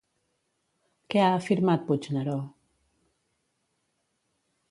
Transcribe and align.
Què 1.13 1.21
ha 1.25 1.33
afirmat, 1.41 1.85
Puigneró? 1.91 2.39